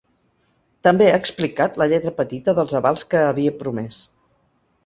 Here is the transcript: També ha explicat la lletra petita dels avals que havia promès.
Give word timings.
També 0.87 1.09
ha 1.09 1.19
explicat 1.25 1.77
la 1.81 1.87
lletra 1.93 2.13
petita 2.21 2.57
dels 2.61 2.73
avals 2.83 3.07
que 3.13 3.23
havia 3.27 3.55
promès. 3.63 4.05